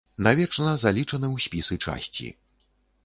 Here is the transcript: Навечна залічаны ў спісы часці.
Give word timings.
Навечна 0.27 0.71
залічаны 0.83 1.27
ў 1.35 1.37
спісы 1.45 1.75
часці. 1.85 2.27